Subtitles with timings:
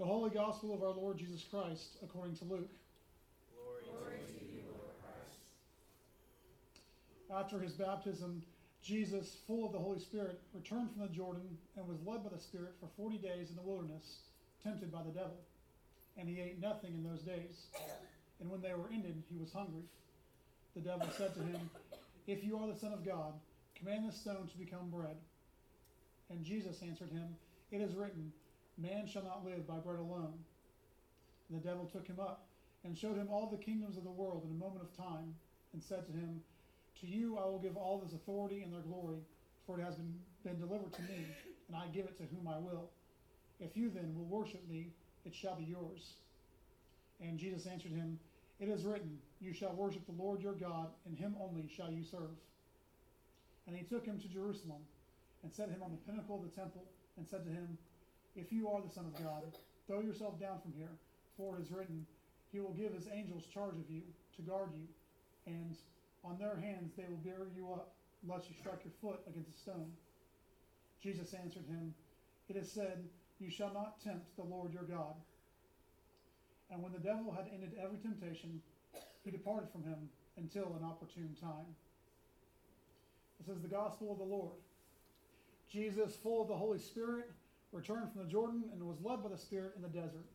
[0.00, 2.70] The Holy Gospel of our Lord Jesus Christ according to Luke.
[3.52, 5.44] Glory, Glory to you, Lord Christ.
[7.30, 8.42] After his baptism,
[8.82, 12.40] Jesus, full of the Holy Spirit, returned from the Jordan and was led by the
[12.40, 14.20] Spirit for forty days in the wilderness,
[14.64, 15.36] tempted by the devil.
[16.16, 17.66] And he ate nothing in those days.
[18.40, 19.84] And when they were ended, he was hungry.
[20.74, 21.68] The devil said to him,
[22.26, 23.34] If you are the Son of God,
[23.74, 25.16] command this stone to become bread.
[26.30, 27.36] And Jesus answered him,
[27.70, 28.32] It is written,
[28.80, 30.34] Man shall not live by bread alone.
[31.48, 32.46] And the devil took him up
[32.84, 35.34] and showed him all the kingdoms of the world in a moment of time,
[35.72, 36.40] and said to him,
[37.00, 39.18] To you I will give all this authority and their glory,
[39.66, 41.26] for it has been, been delivered to me,
[41.68, 42.88] and I give it to whom I will.
[43.60, 44.88] If you then will worship me,
[45.26, 46.14] it shall be yours.
[47.20, 48.18] And Jesus answered him,
[48.58, 52.02] It is written, You shall worship the Lord your God, and him only shall you
[52.02, 52.40] serve.
[53.66, 54.80] And he took him to Jerusalem,
[55.42, 56.84] and set him on the pinnacle of the temple,
[57.18, 57.76] and said to him,
[58.36, 59.42] If you are the Son of God,
[59.86, 60.92] throw yourself down from here,
[61.36, 62.06] for it is written,
[62.52, 64.02] He will give his angels charge of you,
[64.36, 64.86] to guard you,
[65.46, 65.76] and
[66.24, 67.92] on their hands they will bear you up,
[68.26, 69.90] lest you strike your foot against a stone.
[71.02, 71.94] Jesus answered him,
[72.48, 73.04] It is said,
[73.38, 75.14] You shall not tempt the Lord your God.
[76.70, 78.60] And when the devil had ended every temptation,
[79.24, 81.74] he departed from him until an opportune time.
[83.40, 84.52] This is the gospel of the Lord.
[85.70, 87.30] Jesus, full of the Holy Spirit,
[87.72, 90.26] returned from the Jordan and was led by the Spirit in the desert,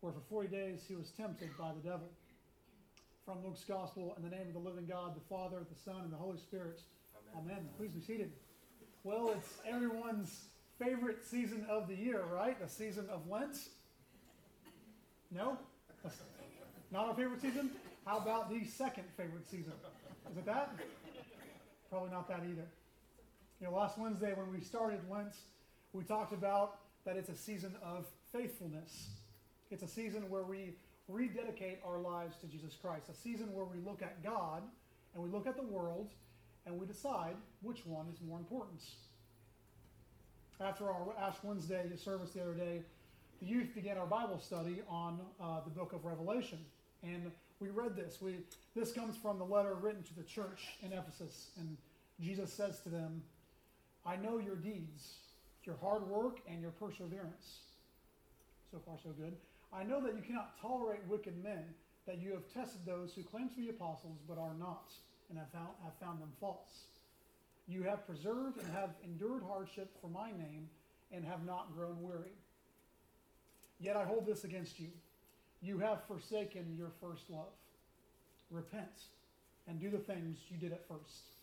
[0.00, 2.08] where for 40 days he was tempted by the devil.
[3.24, 6.12] From Luke's gospel, in the name of the living God, the Father, the Son, and
[6.12, 6.80] the Holy Spirit.
[7.36, 7.52] Amen.
[7.52, 7.68] Amen.
[7.76, 8.32] Please be seated.
[9.04, 10.44] Well, it's everyone's
[10.78, 12.58] favorite season of the year, right?
[12.58, 13.56] The season of Lent.
[15.30, 15.58] No?
[16.02, 16.16] That's
[16.90, 17.70] not our favorite season?
[18.06, 19.72] How about the second favorite season?
[20.30, 20.72] Is it that?
[21.90, 22.66] Probably not that either.
[23.60, 25.34] You know, last Wednesday when we started Lent,
[25.92, 29.08] we talked about that it's a season of faithfulness.
[29.70, 30.74] It's a season where we
[31.08, 34.62] rededicate our lives to Jesus Christ, a season where we look at God
[35.14, 36.10] and we look at the world
[36.66, 38.82] and we decide which one is more important.
[40.60, 42.82] After our Ash Wednesday service the other day,
[43.40, 46.58] the youth began our Bible study on uh, the book of Revelation.
[47.02, 47.30] And
[47.60, 48.18] we read this.
[48.20, 48.36] We,
[48.74, 51.50] this comes from the letter written to the church in Ephesus.
[51.58, 51.76] And
[52.20, 53.22] Jesus says to them,
[54.04, 55.14] I know your deeds,
[55.68, 57.60] your hard work, and your perseverance.
[58.72, 59.36] So far, so good.
[59.70, 61.62] I know that you cannot tolerate wicked men,
[62.06, 64.90] that you have tested those who claim to be apostles but are not,
[65.28, 66.86] and have found, have found them false.
[67.68, 70.70] You have preserved and have endured hardship for my name,
[71.12, 72.32] and have not grown weary.
[73.78, 74.88] Yet I hold this against you.
[75.60, 77.52] You have forsaken your first love.
[78.50, 79.02] Repent
[79.66, 81.37] and do the things you did at first.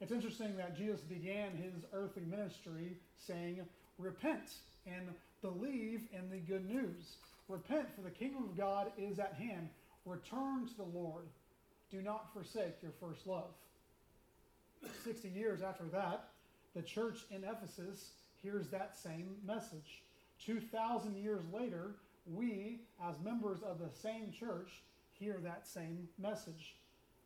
[0.00, 3.60] It's interesting that Jesus began his earthly ministry saying,
[3.98, 4.52] Repent
[4.86, 5.08] and
[5.42, 7.16] believe in the good news.
[7.48, 9.68] Repent, for the kingdom of God is at hand.
[10.04, 11.24] Return to the Lord.
[11.90, 13.50] Do not forsake your first love.
[15.04, 16.28] 60 years after that,
[16.76, 20.02] the church in Ephesus hears that same message.
[20.44, 24.70] 2,000 years later, we, as members of the same church,
[25.18, 26.76] hear that same message.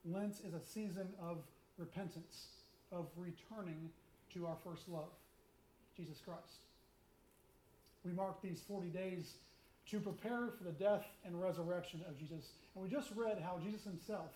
[0.05, 1.39] Lent is a season of
[1.77, 2.47] repentance,
[2.93, 3.91] of returning
[4.35, 5.13] to our first love,
[5.97, 6.63] Jesus Christ.
[8.05, 9.35] We mark these 40 days
[9.91, 12.53] to prepare for the death and resurrection of Jesus.
[12.75, 14.31] And we just read how Jesus himself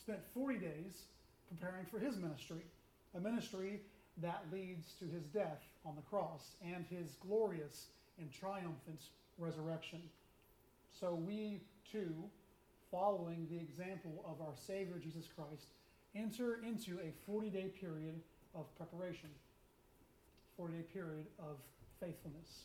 [0.00, 1.02] spent 40 days
[1.48, 2.62] preparing for his ministry,
[3.16, 3.80] a ministry
[4.18, 7.86] that leads to his death on the cross and his glorious
[8.18, 9.00] and triumphant
[9.38, 10.02] resurrection.
[10.98, 11.60] So we
[11.90, 12.14] too,
[12.90, 15.66] following the example of our Savior Jesus Christ,
[16.14, 18.20] enter into a 40 day period
[18.54, 19.30] of preparation,
[20.56, 21.56] 40 day period of
[22.00, 22.64] faithfulness.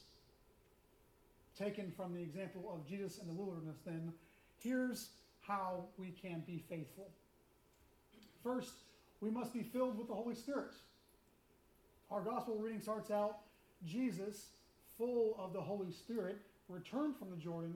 [1.58, 4.12] Taken from the example of Jesus in the wilderness, then,
[4.58, 5.10] here's
[5.42, 7.08] how we can be faithful.
[8.44, 8.74] First,
[9.22, 10.74] we must be filled with the Holy Spirit.
[12.12, 13.38] Our gospel reading starts out
[13.86, 14.48] Jesus,
[14.98, 17.76] full of the Holy Spirit, returned from the Jordan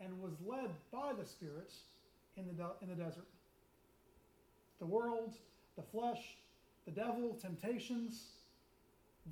[0.00, 1.72] and was led by the Spirit
[2.36, 3.26] in the, in the desert.
[4.80, 5.34] The world,
[5.76, 6.36] the flesh,
[6.86, 8.24] the devil, temptations,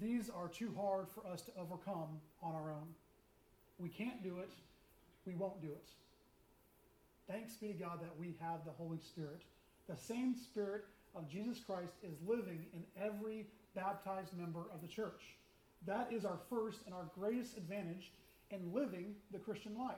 [0.00, 2.89] these are too hard for us to overcome on our own.
[3.79, 4.50] We can't do it.
[5.27, 5.89] We won't do it.
[7.31, 9.43] Thanks be to God that we have the Holy Spirit.
[9.89, 10.85] The same Spirit
[11.15, 15.35] of Jesus Christ is living in every baptized member of the church.
[15.87, 18.12] That is our first and our greatest advantage
[18.50, 19.97] in living the Christian life.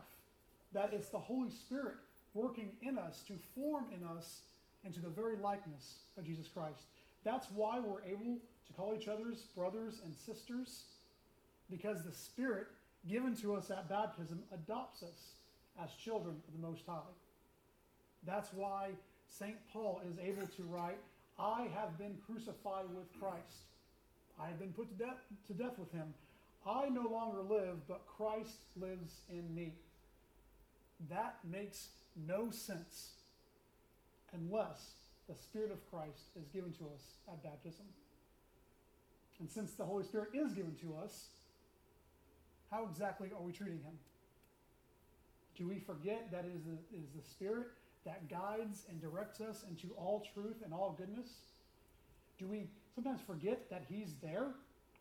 [0.73, 1.97] That it's the Holy Spirit
[2.35, 4.41] working in us to form in us
[4.85, 6.83] into the very likeness of Jesus Christ.
[7.25, 10.85] That's why we're able to call each other's brothers and sisters,
[11.71, 12.67] because the Spirit
[13.09, 15.33] given to us at baptism, adopts us
[15.83, 17.01] as children of the Most High.
[18.27, 18.91] That's why
[19.27, 19.57] St.
[19.73, 20.99] Paul is able to write,
[21.39, 23.65] I have been crucified with Christ.
[24.39, 26.13] I have been put to death, to death with him.
[26.67, 29.73] I no longer live, but Christ lives in me.
[31.09, 31.89] That makes
[32.27, 33.13] no sense
[34.33, 34.93] unless
[35.29, 37.87] the Spirit of Christ is given to us at baptism.
[39.39, 41.29] And since the Holy Spirit is given to us,
[42.71, 43.99] how exactly are we treating him?
[45.57, 47.69] Do we forget that it is the, it is the Spirit
[48.05, 51.29] that guides and directs us into all truth and all goodness?
[52.39, 54.49] Do we sometimes forget that He's there,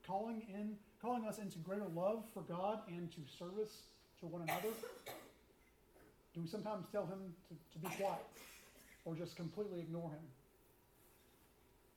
[0.06, 3.84] calling in, calling us into greater love for God and to service
[4.20, 4.74] to one another?
[6.34, 8.26] Do we sometimes tell Him to, to be quiet
[9.10, 10.22] or just completely ignore Him?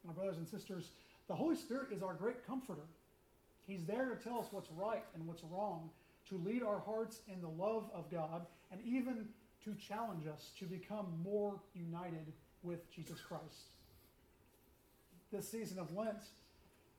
[0.06, 0.90] My brothers and sisters,
[1.28, 2.86] the Holy Spirit is our great comforter.
[3.66, 5.90] He's there to tell us what's right and what's wrong,
[6.30, 9.28] to lead our hearts in the love of God, and even
[9.64, 12.32] to challenge us to become more united
[12.62, 13.76] with Jesus Christ.
[15.32, 16.24] This season of Lent,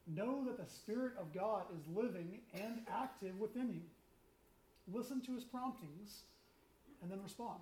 [0.07, 3.81] know that the Spirit of God is living and active within you.
[4.94, 6.24] Listen to his promptings
[7.01, 7.59] and then respond.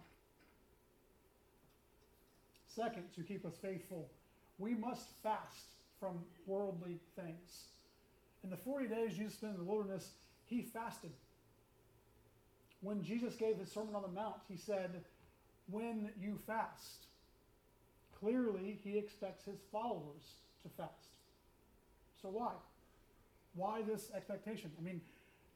[2.76, 4.10] Second, to keep us faithful,
[4.58, 5.66] we must fast
[6.00, 7.66] from worldly things.
[8.44, 10.12] In the 40 days Jesus spent in the wilderness,
[10.46, 11.12] he fasted
[12.82, 15.04] when Jesus gave his Sermon on the Mount, he said,
[15.70, 17.06] When you fast.
[18.20, 21.10] Clearly, he expects his followers to fast.
[22.22, 22.52] So why?
[23.56, 24.72] Why this expectation?
[24.80, 25.02] I mean,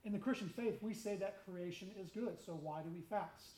[0.04, 2.38] in the Christian faith, we say that creation is good.
[2.44, 3.54] So why do we fast?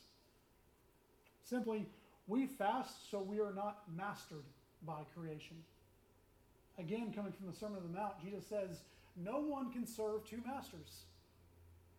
[1.43, 1.87] Simply,
[2.29, 4.45] we fast so we are not mastered
[4.85, 5.57] by creation.
[6.77, 8.81] Again, coming from the Sermon on the Mount, Jesus says,
[9.17, 11.05] No one can serve two masters.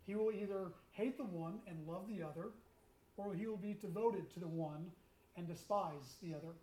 [0.07, 2.51] He will either hate the one and love the other,
[3.17, 4.87] or he will be devoted to the one
[5.37, 6.55] and despise the other.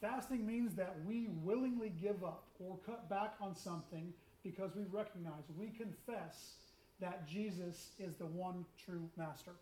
[0.00, 5.44] Fasting means that we willingly give up or cut back on something because we recognize,
[5.56, 6.56] we confess
[7.00, 9.52] that Jesus is the one true master.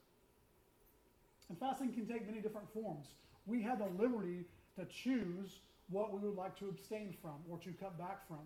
[1.48, 3.08] And fasting can take many different forms.
[3.46, 4.44] We have the liberty
[4.78, 5.60] to choose
[5.90, 8.38] what we would like to abstain from or to cut back from.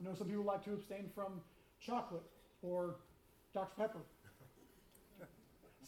[0.00, 1.40] I know some people like to abstain from
[1.80, 2.22] chocolate
[2.62, 2.96] or
[3.54, 3.72] Dr.
[3.76, 4.00] Pepper.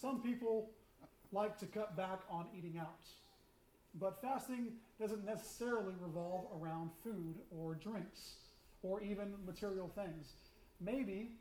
[0.00, 0.70] Some people
[1.32, 3.06] like to cut back on eating out.
[3.94, 8.36] But fasting doesn't necessarily revolve around food or drinks
[8.82, 10.34] or even material things.
[10.80, 11.32] Maybe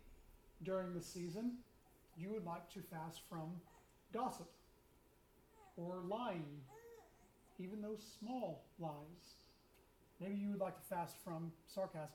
[0.63, 1.53] during the season
[2.17, 3.51] you would like to fast from
[4.13, 4.49] gossip
[5.77, 6.61] or lying,
[7.59, 9.35] even those small lies.
[10.19, 12.09] Maybe you would like to fast from sarcasm.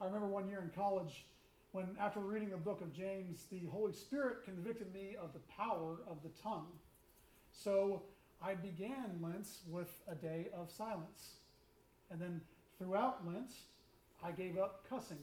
[0.00, 1.24] I remember one year in college
[1.72, 5.98] when, after reading the book of James, the Holy Spirit convicted me of the power
[6.08, 6.68] of the tongue.
[7.50, 8.02] So
[8.42, 11.36] I began Lent with a day of silence.
[12.10, 12.40] And then
[12.78, 13.50] throughout Lent,
[14.22, 15.18] I gave up cussing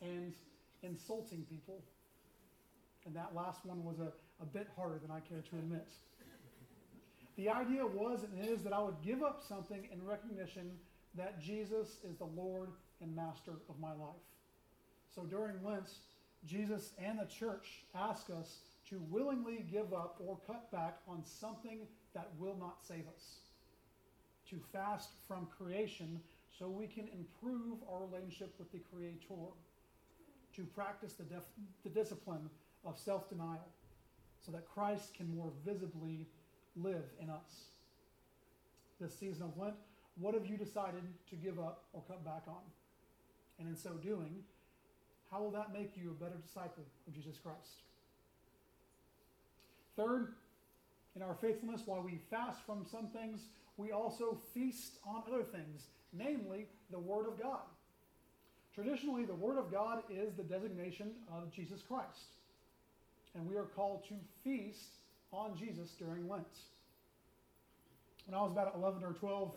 [0.00, 0.34] and
[0.82, 1.82] insulting people.
[3.06, 4.12] And that last one was a,
[4.42, 5.88] a bit harder than I care to admit.
[7.36, 10.72] The idea was and is that I would give up something in recognition
[11.14, 12.70] that Jesus is the Lord
[13.00, 14.26] and master of my life.
[15.14, 15.90] So during Lent,
[16.46, 18.58] Jesus and the church ask us
[18.90, 23.38] to willingly give up or cut back on something that will not save us.
[24.50, 26.20] To fast from creation
[26.58, 29.52] so we can improve our relationship with the Creator.
[30.56, 31.54] To practice the, def-
[31.84, 32.50] the discipline
[32.84, 33.68] of self denial
[34.44, 36.26] so that Christ can more visibly
[36.76, 37.66] live in us.
[39.00, 39.74] This season of Lent,
[40.18, 42.62] what have you decided to give up or cut back on?
[43.58, 44.42] And in so doing,
[45.30, 47.82] how will that make you a better disciple of Jesus Christ?
[49.96, 50.34] Third,
[51.16, 53.40] in our faithfulness, while we fast from some things,
[53.76, 57.60] we also feast on other things, namely the Word of God.
[58.74, 62.39] Traditionally, the Word of God is the designation of Jesus Christ.
[63.34, 64.96] And we are called to feast
[65.32, 66.46] on Jesus during Lent.
[68.26, 69.54] When I was about 11 or 12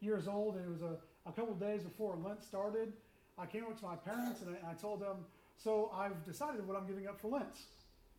[0.00, 0.96] years old, and it was a,
[1.28, 2.92] a couple days before Lent started,
[3.36, 5.18] I came up to my parents and I, I told them,
[5.56, 7.58] So I've decided what I'm giving up for Lent.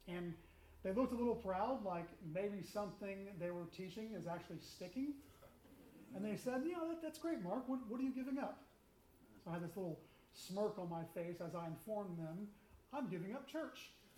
[0.07, 0.33] And
[0.83, 5.13] they looked a little proud, like maybe something they were teaching is actually sticking.
[6.15, 7.67] And they said, know, that, that's great, Mark.
[7.67, 8.63] What, what are you giving up?
[9.43, 9.99] So I had this little
[10.33, 12.47] smirk on my face as I informed them,
[12.93, 13.91] I'm giving up church.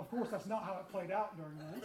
[0.00, 1.84] of course, that's not how it played out during Lent.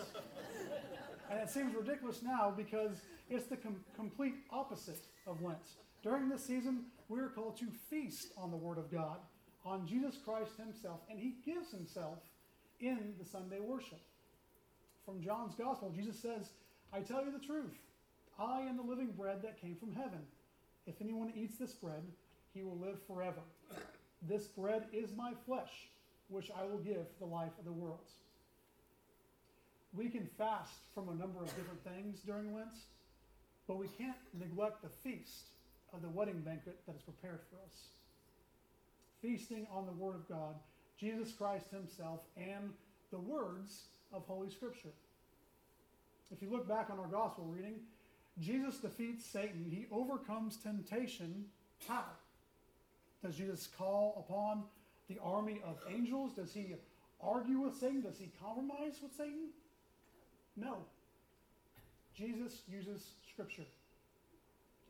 [1.29, 5.57] And it seems ridiculous now because it's the com- complete opposite of Lent.
[6.01, 9.17] During this season, we are called to feast on the Word of God,
[9.65, 12.19] on Jesus Christ Himself, and He gives Himself
[12.79, 13.99] in the Sunday worship.
[15.05, 16.51] From John's Gospel, Jesus says,
[16.93, 17.75] I tell you the truth.
[18.39, 20.19] I am the living bread that came from heaven.
[20.87, 22.03] If anyone eats this bread,
[22.53, 23.41] he will live forever.
[24.21, 25.89] This bread is my flesh,
[26.29, 28.09] which I will give for the life of the world.
[29.93, 32.73] We can fast from a number of different things during Lent,
[33.67, 35.45] but we can't neglect the feast
[35.93, 37.75] of the wedding banquet that is prepared for us.
[39.21, 40.55] Feasting on the Word of God,
[40.99, 42.73] Jesus Christ Himself, and
[43.11, 44.91] the words of Holy Scripture.
[46.31, 47.75] If you look back on our gospel reading,
[48.39, 49.65] Jesus defeats Satan.
[49.69, 51.45] He overcomes temptation.
[51.87, 52.03] How?
[53.23, 54.63] Does Jesus call upon
[55.09, 56.33] the army of angels?
[56.33, 56.75] Does he
[57.21, 58.01] argue with Satan?
[58.01, 59.49] Does he compromise with Satan?
[60.55, 60.77] No.
[62.15, 63.65] Jesus uses Scripture.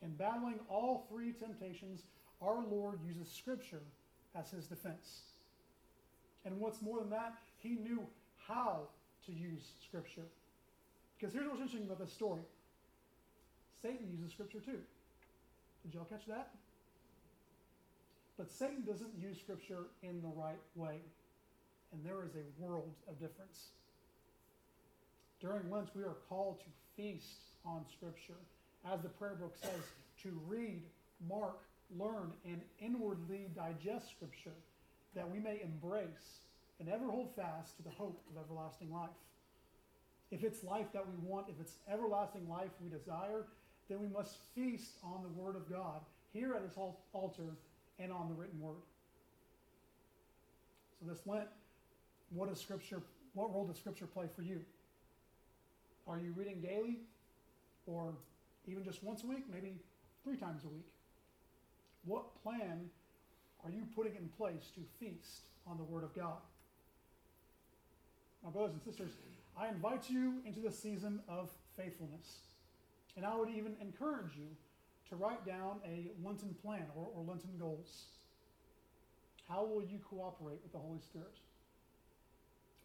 [0.01, 2.01] In battling all three temptations,
[2.41, 3.81] our Lord uses Scripture
[4.35, 5.21] as his defense.
[6.45, 8.05] And what's more than that, he knew
[8.47, 8.81] how
[9.25, 10.25] to use Scripture.
[11.17, 12.41] Because here's what's interesting about this story
[13.81, 14.79] Satan uses Scripture too.
[15.83, 16.49] Did y'all catch that?
[18.37, 20.99] But Satan doesn't use Scripture in the right way.
[21.93, 23.69] And there is a world of difference.
[25.39, 26.65] During Lent, we are called to
[26.97, 28.39] feast on Scripture.
[28.91, 29.81] As the prayer book says,
[30.23, 30.81] to read,
[31.29, 31.59] mark,
[31.97, 34.55] learn, and inwardly digest Scripture,
[35.15, 36.39] that we may embrace
[36.79, 39.09] and ever hold fast to the hope of everlasting life.
[40.31, 43.45] If it's life that we want, if it's everlasting life we desire,
[43.87, 46.01] then we must feast on the Word of God
[46.33, 46.77] here at His
[47.13, 47.55] altar
[47.99, 48.83] and on the written Word.
[50.99, 51.47] So this Lent,
[52.29, 53.01] what does Scripture?
[53.33, 54.61] What role does Scripture play for you?
[56.07, 56.97] Are you reading daily,
[57.87, 58.13] or
[58.67, 59.73] even just once a week, maybe
[60.23, 60.87] three times a week?
[62.05, 62.89] What plan
[63.63, 66.37] are you putting in place to feast on the Word of God?
[68.43, 69.11] My brothers and sisters,
[69.57, 72.41] I invite you into the season of faithfulness.
[73.17, 74.47] And I would even encourage you
[75.09, 78.05] to write down a Lenten plan or, or Lenten goals.
[79.47, 81.35] How will you cooperate with the Holy Spirit?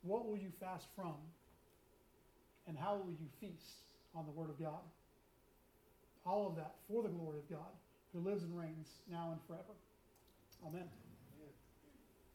[0.03, 1.15] What will you fast from?
[2.67, 3.85] And how will you feast
[4.15, 4.85] on the Word of God?
[6.27, 7.73] All of that for the glory of God,
[8.13, 9.75] who lives and reigns now and forever.
[10.67, 10.89] Amen.